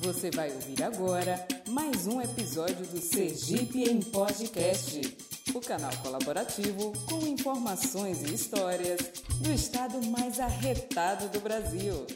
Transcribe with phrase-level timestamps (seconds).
[0.00, 5.00] Você vai ouvir agora mais um episódio do Sergipe em Podcast,
[5.54, 9.00] o canal colaborativo com informações e histórias
[9.42, 12.06] do estado mais arretado do Brasil.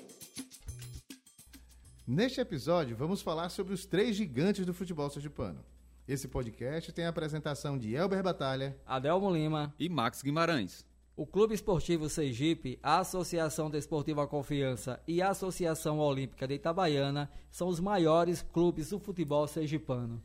[2.06, 5.64] Neste episódio, vamos falar sobre os três gigantes do futebol sergipano.
[6.06, 10.84] Esse podcast tem a apresentação de Elber Batalha, Adelmo Lima e Max Guimarães.
[11.14, 17.68] O Clube Esportivo Sergipe, a Associação Desportiva Confiança e a Associação Olímpica de Itabaiana são
[17.68, 20.22] os maiores clubes do futebol sergipano.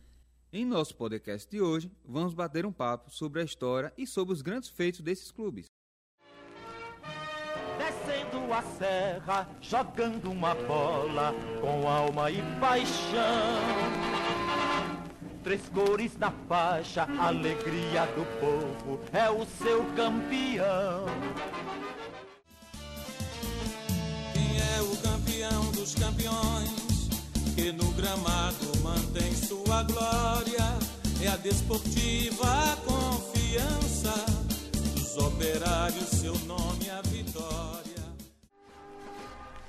[0.52, 4.42] Em nosso podcast de hoje, vamos bater um papo sobre a história e sobre os
[4.42, 5.66] grandes feitos desses clubes.
[7.78, 14.07] Descendo a serra, jogando uma bola com alma e paixão.
[15.48, 21.06] Três cores na faixa, alegria do povo, é o seu campeão.
[24.34, 27.08] Quem é o campeão dos campeões?
[27.56, 30.80] Que no gramado mantém sua glória.
[31.24, 34.26] É a desportiva confiança
[34.74, 38.04] dos operários, seu nome é a vitória.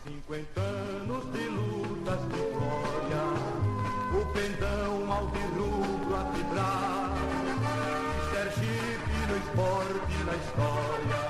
[0.02, 3.57] Cinquenta anos de lutas de glória
[4.16, 7.14] o pendão alvirrubro a vibrar.
[8.32, 11.22] Sergipe no esporte e na história,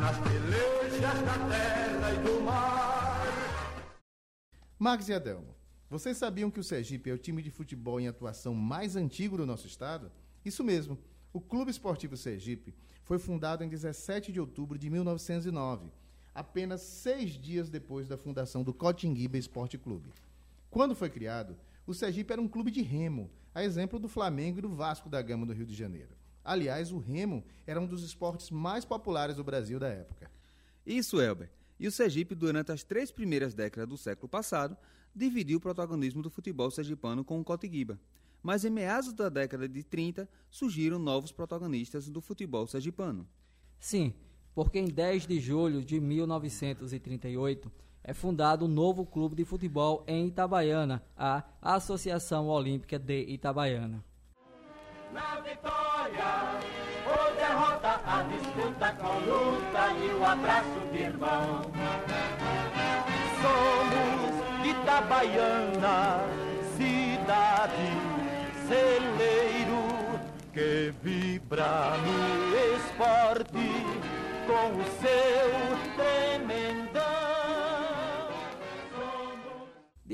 [0.00, 3.24] nas pelejas da terra e do mar.
[4.78, 5.54] Max e Adelmo,
[5.88, 9.46] vocês sabiam que o Sergipe é o time de futebol em atuação mais antigo do
[9.46, 10.12] nosso estado?
[10.44, 10.98] Isso mesmo.
[11.32, 15.90] O Clube Esportivo Sergipe foi fundado em 17 de outubro de 1909,
[16.34, 20.10] apenas seis dias depois da fundação do Cotinguiba Esporte Clube.
[20.70, 21.56] Quando foi criado,
[21.86, 25.20] o Sergipe era um clube de remo, a exemplo do Flamengo e do Vasco da
[25.20, 26.16] Gama do Rio de Janeiro.
[26.44, 30.30] Aliás, o remo era um dos esportes mais populares do Brasil da época.
[30.84, 31.50] Isso, Elber.
[31.78, 34.76] E o Sergipe, durante as três primeiras décadas do século passado,
[35.14, 37.98] dividiu o protagonismo do futebol sergipano com o Cotiguiba.
[38.42, 43.26] Mas em meados da década de 30, surgiram novos protagonistas do futebol sergipano.
[43.78, 44.12] Sim,
[44.54, 47.72] porque em 10 de julho de 1938
[48.04, 54.04] é fundado um novo clube de futebol em Itabaiana, a Associação Olímpica de Itabaiana.
[55.10, 56.60] Na vitória
[57.06, 61.62] ou derrota, a disputa com luta e o abraço de irmão.
[63.40, 66.20] Somos Itabaiana,
[66.76, 67.90] cidade,
[68.68, 70.20] celeiro,
[70.52, 74.04] que vibra no esporte
[74.46, 77.13] com o seu tremendão.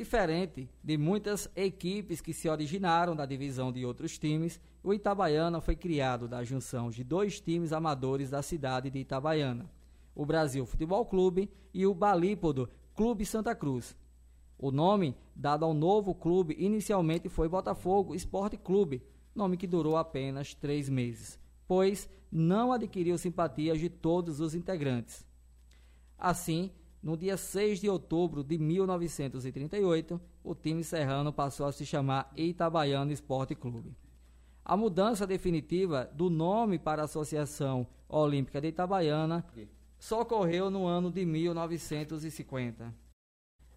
[0.00, 5.76] Diferente de muitas equipes que se originaram da divisão de outros times, o Itabaiana foi
[5.76, 9.70] criado da junção de dois times amadores da cidade de Itabaiana,
[10.14, 13.94] o Brasil Futebol Clube e o Balípodo Clube Santa Cruz.
[14.58, 19.02] O nome dado ao novo clube inicialmente foi Botafogo Esporte Clube,
[19.34, 21.38] nome que durou apenas três meses,
[21.68, 25.26] pois não adquiriu simpatias de todos os integrantes.
[26.16, 26.70] Assim,
[27.02, 33.10] no dia 6 de outubro de 1938, o time serrano passou a se chamar Itabaiano
[33.10, 33.96] Esporte Clube.
[34.62, 39.44] A mudança definitiva do nome para a Associação Olímpica de Itabaiana
[39.98, 42.94] só ocorreu no ano de 1950.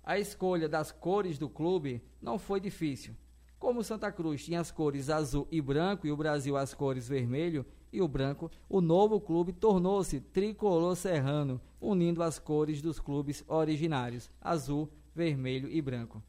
[0.03, 3.16] A escolha das cores do clube não foi difícil.
[3.63, 7.66] Como Santa Cruz tinha as cores azul e branco e o Brasil as cores vermelho
[7.94, 14.29] e o branco, o novo clube tornou-se tricolor serrano, unindo as cores dos clubes originários,
[14.41, 16.22] azul, vermelho e branco.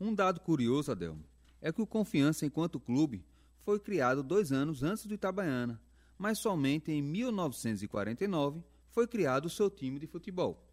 [0.00, 1.24] Um dado curioso, Adelmo,
[1.60, 3.26] é que o Confiança enquanto clube
[3.64, 5.82] foi criado dois anos antes do Itabaiana,
[6.16, 8.62] mas somente em 1949
[8.92, 10.64] foi criado o seu time de futebol.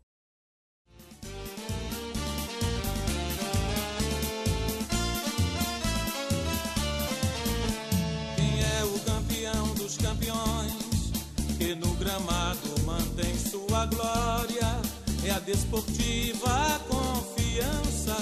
[9.92, 11.12] Dos campeões,
[11.58, 14.82] que no gramado mantém sua glória.
[15.26, 18.16] É a desportiva confiança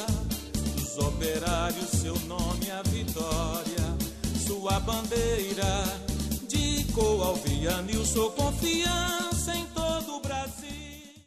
[0.75, 3.97] dos operários, seu nome é a vitória.
[4.45, 5.83] Sua bandeira
[6.47, 11.23] de Coalviano e o sou confiança em todo o Brasil.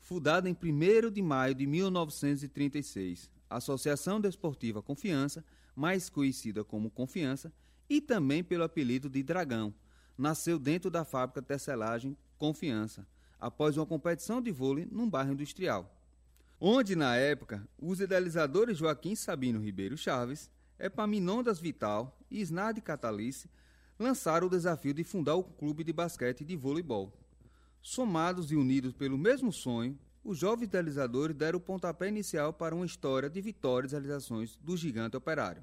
[0.00, 5.44] Fundada em 1 de maio de 1936, a Associação Desportiva Confiança,
[5.74, 7.52] mais conhecida como Confiança,
[7.92, 9.74] e também pelo apelido de Dragão.
[10.16, 13.06] Nasceu dentro da fábrica tecelagem Confiança,
[13.38, 15.94] após uma competição de vôlei num bairro industrial.
[16.58, 23.50] Onde, na época, os idealizadores Joaquim Sabino Ribeiro Chaves, Epaminondas Vital e Snardi Catalice
[23.98, 27.12] lançaram o desafio de fundar o clube de basquete e de voleibol.
[27.82, 32.86] Somados e unidos pelo mesmo sonho, os jovens idealizadores deram o pontapé inicial para uma
[32.86, 35.62] história de vitórias e realizações do gigante operário.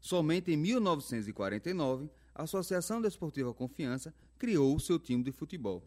[0.00, 5.86] Somente em 1949, a Associação Desportiva Confiança criou o seu time de futebol.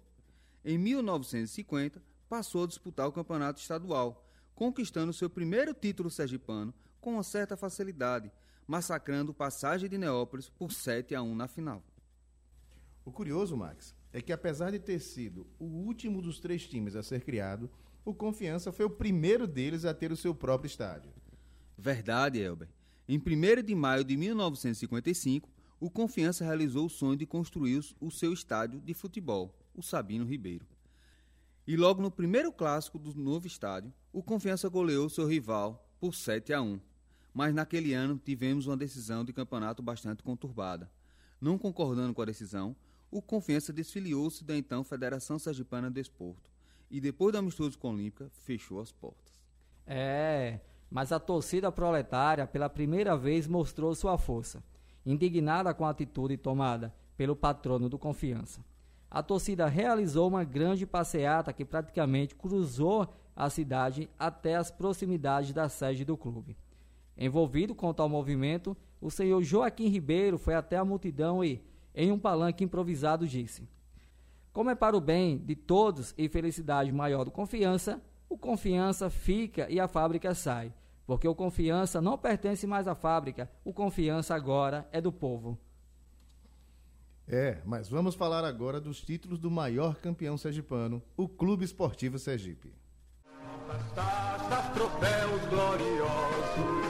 [0.63, 7.23] Em 1950, passou a disputar o campeonato estadual, conquistando seu primeiro título sergipano com uma
[7.23, 8.31] certa facilidade,
[8.67, 11.83] massacrando Passagem de Neópolis por 7 a 1 na final.
[13.03, 17.03] O curioso, Max, é que apesar de ter sido o último dos três times a
[17.03, 17.69] ser criado,
[18.05, 21.11] o Confiança foi o primeiro deles a ter o seu próprio estádio.
[21.77, 22.69] Verdade, Elber.
[23.07, 28.31] Em 1 de maio de 1955, o Confiança realizou o sonho de construir o seu
[28.31, 30.65] estádio de futebol, o Sabino Ribeiro.
[31.67, 36.53] E logo no primeiro clássico do novo estádio, o Confiança goleou seu rival por 7
[36.53, 36.79] a 1.
[37.33, 40.89] Mas naquele ano tivemos uma decisão de campeonato bastante conturbada.
[41.41, 42.75] Não concordando com a decisão,
[43.11, 46.49] o Confiança desfiliou-se da então Federação Sergipana de Desporto
[46.89, 49.41] e depois da amistoso com a Olímpica fechou as portas.
[49.85, 50.59] É,
[50.93, 54.63] mas a torcida proletária pela primeira vez mostrou sua força,
[55.03, 58.63] indignada com a atitude tomada pelo patrono do Confiança.
[59.09, 65.67] A torcida realizou uma grande passeata que praticamente cruzou a cidade até as proximidades da
[65.67, 66.55] sede do clube.
[67.17, 71.59] Envolvido com tal movimento, o senhor Joaquim Ribeiro foi até a multidão e,
[71.95, 73.67] em um palanque improvisado, disse:
[74.51, 77.99] Como é para o bem de todos e felicidade maior do confiança,
[78.29, 80.71] o confiança fica e a fábrica sai.
[81.05, 85.57] Porque o confiança não pertence mais à fábrica, o confiança agora é do povo.
[87.27, 92.73] É, mas vamos falar agora dos títulos do maior campeão sergipano, o Clube Esportivo Sergipe.
[93.95, 96.83] Taças, troféus gloriosos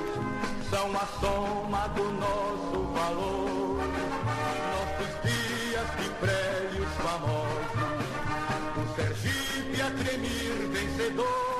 [0.69, 3.77] são a soma do nosso valor.
[4.73, 7.93] Nossos dias de prédios famosos,
[8.77, 11.52] o Sergipe a tremir vencedor.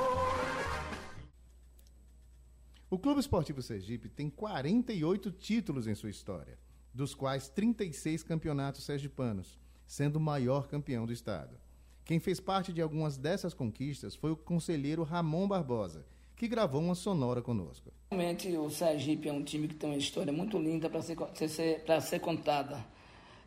[2.93, 6.59] O Clube Esportivo Sergipe tem 48 títulos em sua história,
[6.93, 9.57] dos quais 36 campeonatos sergipanos,
[9.87, 11.57] sendo o maior campeão do estado.
[12.05, 16.05] Quem fez parte de algumas dessas conquistas foi o conselheiro Ramon Barbosa,
[16.35, 17.91] que gravou uma sonora conosco.
[18.11, 21.17] Realmente o Sergipe é um time que tem uma história muito linda para ser,
[21.49, 22.85] ser, ser contada.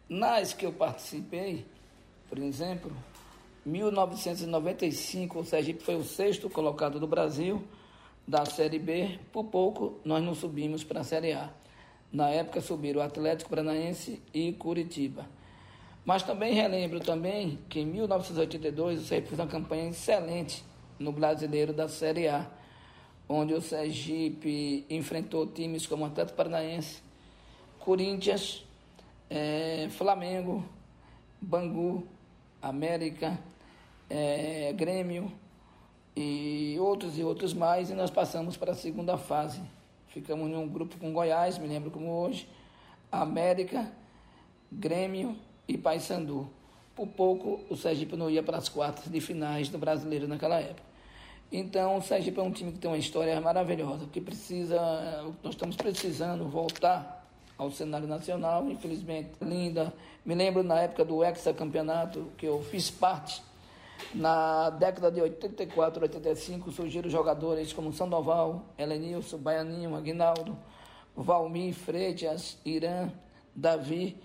[0.08, 1.64] Nas que eu participei,
[2.28, 2.90] por exemplo,
[3.64, 7.62] 1995 o Sergipe foi o sexto colocado do Brasil
[8.26, 9.18] da Série B.
[9.32, 11.50] Por pouco nós não subimos para a Série A.
[12.12, 15.26] Na época subiram o Atlético Paranaense e Curitiba.
[16.04, 20.64] Mas também relembro também que em 1982 o Sergipe fez uma campanha excelente
[20.98, 22.48] no Brasileiro da Série A
[23.28, 27.02] onde o Sergipe enfrentou times como Atlético Paranaense,
[27.78, 28.64] Corinthians,
[29.28, 30.64] é, Flamengo,
[31.40, 32.06] Bangu,
[32.62, 33.38] América,
[34.08, 35.30] é, Grêmio
[36.16, 39.60] e outros e outros mais, e nós passamos para a segunda fase.
[40.08, 42.48] Ficamos em um grupo com Goiás, me lembro como hoje,
[43.12, 43.92] América,
[44.72, 45.36] Grêmio
[45.68, 46.48] e Paysandu.
[46.94, 50.86] Por pouco o Sergipe não ia para as quartas de finais do brasileiro naquela época.
[51.52, 54.80] Então, o Sergipe é um time que tem uma história maravilhosa, que precisa,
[55.44, 57.24] nós estamos precisando voltar
[57.56, 59.92] ao cenário nacional, infelizmente, linda.
[60.24, 63.42] Me lembro na época do hexacampeonato, que eu fiz parte,
[64.14, 70.56] na década de 84, 85, surgiram jogadores como Sandoval, Helenilson, Baianinho, Aguinaldo,
[71.14, 73.10] Valmir, Freitas, Irã,
[73.54, 74.20] Davi.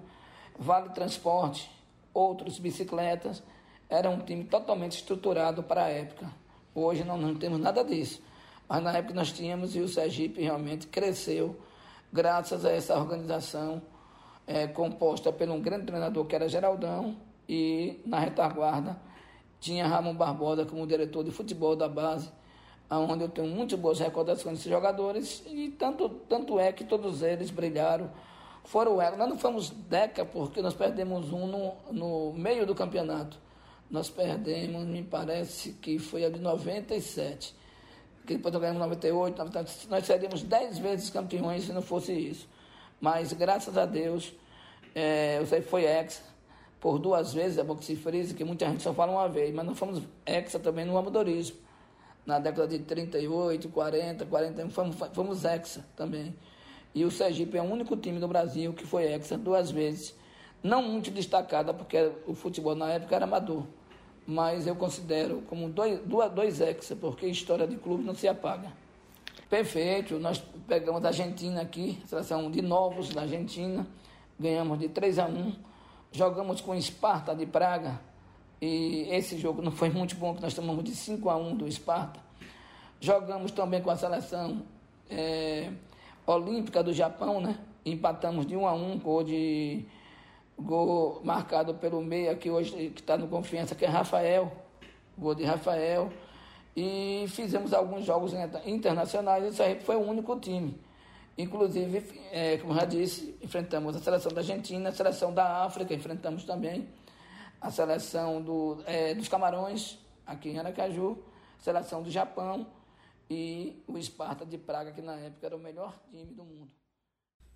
[0.58, 1.70] Vale Transporte,
[2.14, 3.42] outros bicicletas.
[3.90, 6.32] Era um time totalmente estruturado para a época.
[6.74, 8.22] Hoje não, não temos nada disso.
[8.66, 11.60] Mas na época nós tínhamos e o Sergipe realmente cresceu
[12.12, 13.80] graças a essa organização
[14.46, 17.16] é, composta por um grande treinador que era Geraldão
[17.48, 18.96] e na retaguarda
[19.62, 22.28] tinha Ramon Barbosa como diretor de futebol da base,
[22.90, 27.48] onde eu tenho muito boas recordações desses jogadores e tanto, tanto é que todos eles
[27.50, 28.10] brilharam.
[28.64, 29.16] Foram ela.
[29.16, 33.38] Nós não fomos Deca porque nós perdemos um no, no meio do campeonato.
[33.88, 37.54] Nós perdemos, me parece que foi a de 97.
[38.26, 39.88] Que depois nós ganhamos 98, 98.
[39.88, 42.48] Nós seríamos 10 vezes campeões se não fosse isso.
[43.00, 44.32] Mas graças a Deus,
[44.94, 46.22] é, eu sei que foi ex
[46.80, 49.54] por duas vezes, é bom que se frise, que muita gente só fala uma vez,
[49.54, 51.56] mas nós fomos exa também no amadorismo.
[52.26, 56.34] Na década de 38, 40, 41, fomos, fomos exa também.
[56.94, 60.14] E o Sergipe é o único time do Brasil que foi hexa duas vezes.
[60.62, 63.64] Não muito destacada, porque o futebol na época era amador.
[64.26, 66.00] Mas eu considero como dois,
[66.34, 68.72] dois, hexa, porque história de clube não se apaga.
[69.50, 73.86] Perfeito, nós pegamos a Argentina aqui, seleção de novos da Argentina,
[74.38, 75.52] ganhamos de 3 a 1,
[76.10, 78.00] jogamos com Esparta de Praga,
[78.60, 81.68] e esse jogo não foi muito bom, que nós tomamos de 5 a 1 do
[81.68, 82.20] Esparta.
[83.00, 84.62] Jogamos também com a seleção
[85.10, 85.70] é,
[86.26, 87.58] Olímpica do Japão, né?
[87.84, 89.84] Empatamos de 1 a 1, gol de
[90.58, 94.52] gol marcado pelo meia que hoje que está no confiança, que é Rafael,
[95.16, 96.10] gol de Rafael.
[96.74, 98.32] E fizemos alguns jogos
[98.64, 100.80] internacionais, isso aí foi o único time.
[101.36, 106.44] Inclusive, é, como já disse, enfrentamos a seleção da Argentina, a seleção da África, enfrentamos
[106.44, 106.88] também
[107.60, 111.18] a seleção do, é, dos Camarões, aqui em Aracaju,
[111.58, 112.66] seleção do Japão
[113.30, 116.81] e o Esparta de Praga, que na época era o melhor time do mundo.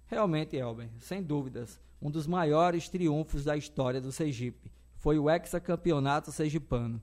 [0.07, 6.31] Realmente, Elber, sem dúvidas, um dos maiores triunfos da história do Sergipe foi o hexacampeonato
[6.31, 7.03] sergipano.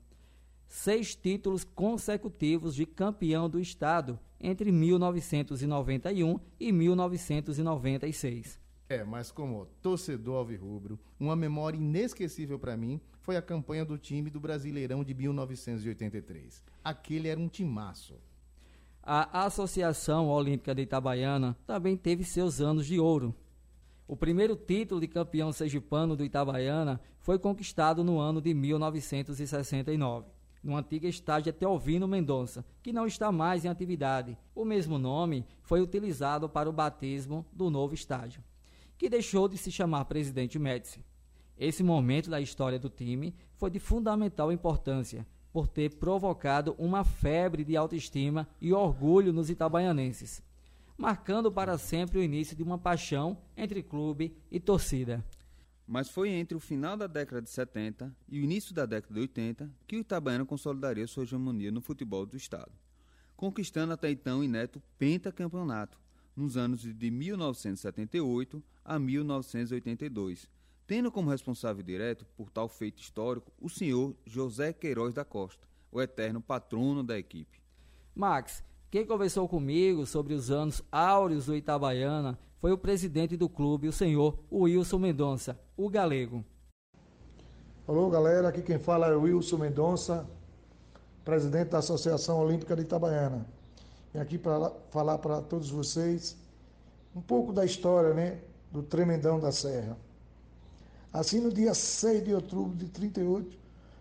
[0.66, 8.58] Seis títulos consecutivos de campeão do estado entre 1991 e 1996.
[8.88, 14.28] É, mas como torcedor alvirrubro, uma memória inesquecível para mim foi a campanha do time
[14.30, 16.62] do Brasileirão de 1983.
[16.82, 18.18] Aquele era um timaço.
[19.06, 23.34] A Associação Olímpica de Itabaiana também teve seus anos de ouro.
[24.08, 30.28] O primeiro título de campeão sergipano do Itabaiana foi conquistado no ano de 1969,
[30.62, 34.38] no antigo estádio Teovino Mendonça, que não está mais em atividade.
[34.54, 38.42] O mesmo nome foi utilizado para o batismo do novo estádio,
[38.96, 41.04] que deixou de se chamar Presidente Médici.
[41.58, 47.62] Esse momento da história do time foi de fundamental importância, por ter provocado uma febre
[47.62, 50.42] de autoestima e orgulho nos itabaianenses,
[50.98, 55.24] marcando para sempre o início de uma paixão entre clube e torcida.
[55.86, 59.20] Mas foi entre o final da década de 70 e o início da década de
[59.20, 62.72] 80 que o Itabaiana consolidaria sua hegemonia no futebol do estado,
[63.36, 66.00] conquistando até então o inédito pentacampeonato
[66.34, 70.50] nos anos de 1978 a 1982,
[70.86, 76.00] tendo como responsável direto por tal feito histórico o senhor José Queiroz da Costa, o
[76.00, 77.62] eterno patrono da equipe.
[78.14, 83.88] Max, quem conversou comigo sobre os anos áureos do Itabaiana foi o presidente do clube,
[83.88, 86.44] o senhor Wilson Mendonça, o galego.
[87.86, 90.26] Alô, galera, aqui quem fala é o Wilson Mendonça,
[91.24, 93.46] presidente da Associação Olímpica de Itabaiana.
[94.12, 96.36] Vim aqui para falar para todos vocês
[97.14, 99.96] um pouco da história, né, do Tremendão da Serra.
[101.14, 103.56] Assim, no dia 6 de outubro de 38,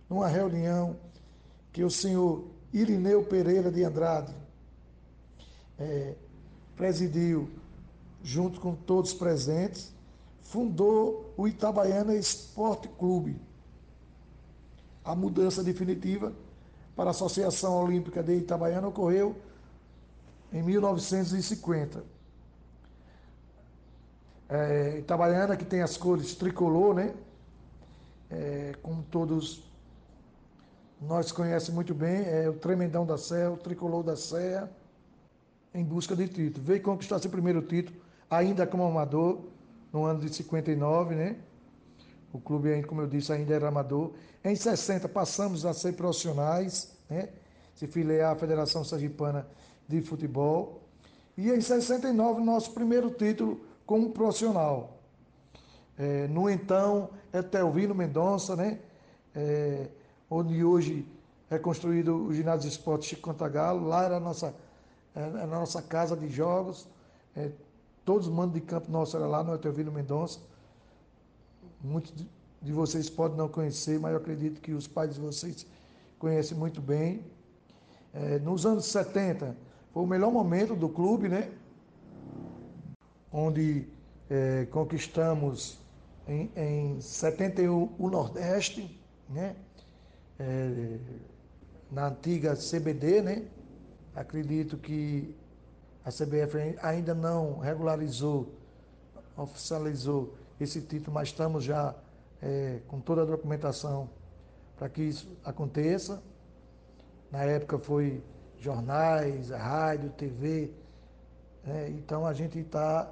[0.10, 0.96] numa reunião
[1.72, 2.44] que o senhor
[2.74, 4.34] Irineu Pereira de Andrade
[5.78, 6.16] é,
[6.76, 7.52] presidiu,
[8.24, 9.94] junto com todos presentes,
[10.42, 13.40] fundou o Itabaiana Esporte Clube.
[15.06, 16.34] A mudança definitiva
[16.96, 19.36] para a Associação Olímpica de Itabaiana ocorreu
[20.52, 22.04] em 1950
[24.54, 27.14] é, Itabaiana, que tem as cores tricolor, né?
[28.30, 29.64] É, como todos
[31.02, 34.70] nós conhecemos muito bem, é o Tremendão da Serra, o Tricolor da Serra,
[35.74, 36.64] em busca de título.
[36.66, 39.42] Veio conquistar seu primeiro título, ainda como amador,
[39.92, 41.36] no ano de 59, né?
[42.32, 44.14] O clube, como eu disse, ainda era amador.
[44.44, 47.30] Em 60 passamos a ser profissionais, né?
[47.74, 49.48] Se filiar à Federação Sergipana
[49.88, 50.84] de Futebol.
[51.36, 54.98] E em 69, nosso primeiro título como profissional.
[55.98, 58.80] É, no então, Etelvino Mendonça, né?
[59.36, 59.88] É,
[60.30, 61.08] onde hoje
[61.50, 64.54] é construído o ginásio de esporte Chico Cantagalo, lá era a nossa,
[65.16, 66.88] era é, a nossa casa de jogos,
[67.36, 67.52] é,
[68.04, 70.40] todos os mandos de campo nossos eram lá no Etelvino Mendonça.
[71.82, 72.14] Muitos
[72.62, 75.66] de vocês podem não conhecer, mas eu acredito que os pais de vocês
[76.18, 77.24] conhecem muito bem.
[78.14, 79.56] É, nos anos 70,
[79.94, 81.52] foi o melhor momento do clube, né?
[83.34, 83.88] Onde
[84.30, 85.80] é, conquistamos
[86.28, 89.56] em, em 71 o Nordeste, né?
[90.40, 90.98] É,
[91.92, 93.44] na antiga CBD, né?
[94.16, 95.36] Acredito que
[96.06, 98.54] a CBF ainda não regularizou,
[99.36, 101.96] oficializou esse título, mas estamos já
[102.42, 104.10] é, com toda a documentação
[104.78, 106.22] para que isso aconteça.
[107.32, 108.22] Na época foi
[108.60, 110.72] jornais, rádio, TV.
[111.64, 111.90] Né?
[111.90, 113.12] Então a gente está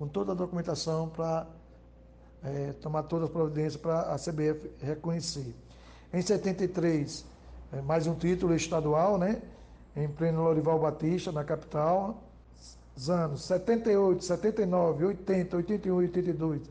[0.00, 1.46] com toda a documentação para
[2.42, 5.54] é, tomar todas as providências para a CBF reconhecer.
[6.10, 7.22] Em 73,
[7.70, 9.42] é, mais um título estadual, né?
[9.94, 12.22] Em pleno Lorival Batista, na capital.
[12.96, 16.62] Os anos 78, 79, 80, 81 e 82.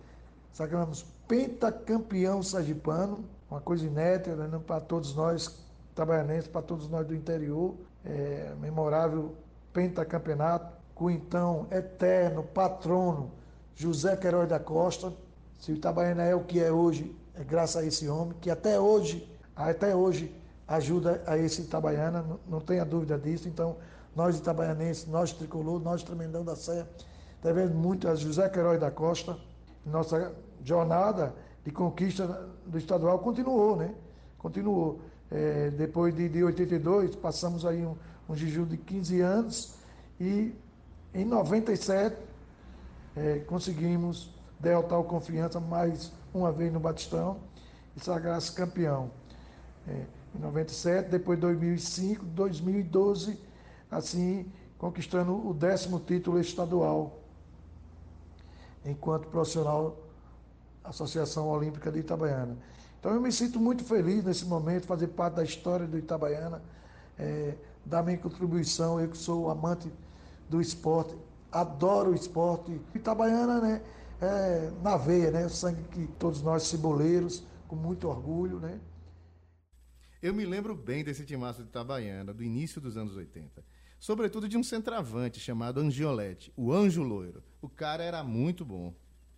[0.51, 5.55] Sacamos pentacampeão sergipano, uma coisa inédita né, para todos nós
[5.93, 7.75] trabalhanenses, para todos nós do interior.
[8.03, 9.35] É, memorável
[9.71, 13.31] pentacampeonato, com então eterno patrono
[13.73, 15.13] José Queiroz da Costa.
[15.57, 18.77] Se o Itabaiana é o que é hoje, é graças a esse homem, que até
[18.77, 19.25] hoje,
[19.55, 20.35] até hoje,
[20.67, 23.47] ajuda a esse Itabaiana, não, não tenha dúvida disso.
[23.47, 23.77] Então,
[24.13, 26.85] nós itabaianenses, nós tricolor, nós tremendão da Serra,
[27.41, 29.37] devemos muito a José Queiroz da Costa.
[29.85, 30.33] Nossa
[30.65, 33.95] jornada de conquista do estadual continuou, né?
[34.37, 34.99] Continuou.
[35.31, 37.95] É, depois de, de 82, passamos aí um,
[38.27, 39.75] um jejum de 15 anos
[40.19, 40.53] e
[41.13, 42.15] em 97
[43.15, 47.37] é, conseguimos derrotar o Confiança mais uma vez no Batistão
[47.95, 49.09] e sagrar-se campeão.
[49.87, 53.39] É, em 97, depois 2005, 2012,
[53.89, 57.19] assim conquistando o décimo título estadual
[58.85, 59.97] enquanto profissional
[60.83, 62.57] Associação Olímpica de Itabaiana.
[62.99, 66.61] Então eu me sinto muito feliz nesse momento, fazer parte da história do Itabaiana,
[67.17, 69.91] é, dar minha contribuição, eu que sou amante
[70.49, 71.15] do esporte,
[71.51, 72.79] adoro o esporte.
[72.93, 73.83] Itabaiana, né,
[74.21, 78.79] é, na veia, né, o sangue que todos nós ciboleiros, com muito orgulho, né.
[80.21, 83.63] Eu me lembro bem desse timaço de Itabaiana, do início dos anos 80.
[83.97, 87.41] Sobretudo de um centroavante chamado Angiolete, o Anjo Loiro.
[87.61, 88.93] O cara era muito bom.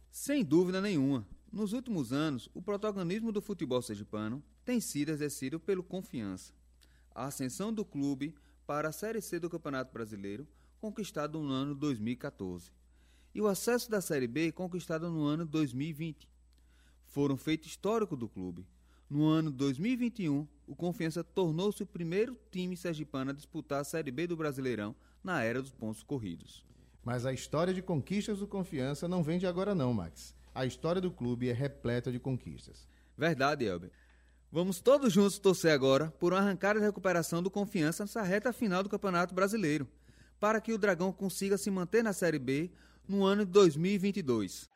[0.09, 1.27] Sem dúvida nenhuma.
[1.51, 6.53] Nos últimos anos, o protagonismo do futebol sergipano tem sido exercido pelo Confiança.
[7.13, 8.33] A ascensão do clube
[8.65, 10.47] para a Série C do Campeonato Brasileiro,
[10.81, 12.71] conquistado no ano 2014,
[13.35, 16.27] e o acesso da Série B, conquistado no ano 2020.
[17.05, 18.65] Foram feito histórico do clube.
[19.07, 24.25] No ano 2021, o Confiança tornou-se o primeiro time sergipano a disputar a Série B
[24.25, 26.65] do Brasileirão na era dos pontos corridos.
[27.03, 30.33] Mas a história de conquistas do Confiança não vem de agora não, Max.
[30.53, 32.87] A história do clube é repleta de conquistas.
[33.15, 33.91] Verdade, Elber.
[34.51, 38.83] Vamos todos juntos torcer agora por uma arrancada de recuperação do Confiança nessa reta final
[38.83, 39.87] do Campeonato Brasileiro,
[40.41, 42.71] para que o Dragão consiga se manter na Série B
[43.07, 44.70] no ano de 2022.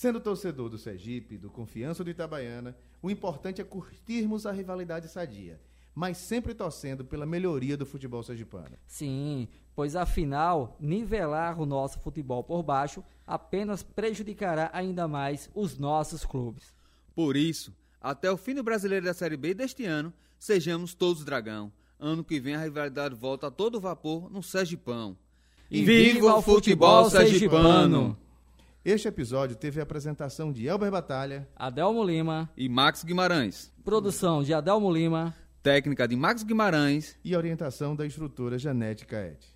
[0.00, 5.60] Sendo torcedor do Sergipe, do Confiança do Itabaiana, o importante é curtirmos a rivalidade sadia,
[5.94, 8.78] mas sempre torcendo pela melhoria do futebol sergipano.
[8.86, 16.24] Sim, pois afinal, nivelar o nosso futebol por baixo apenas prejudicará ainda mais os nossos
[16.24, 16.72] clubes.
[17.14, 21.70] Por isso, até o fim do Brasileiro da Série B deste ano, sejamos todos dragão.
[21.98, 25.14] Ano que vem a rivalidade volta a todo vapor no Sergipão.
[25.70, 28.16] E viva o futebol sergipano!
[28.84, 33.70] Este episódio teve a apresentação de Elber Batalha, Adelmo Lima, E Max Guimarães.
[33.84, 37.16] produção de Adelmo Lima, Técnica de Max Guimarães.
[37.22, 39.54] e orientação da instrutora Janete Caete.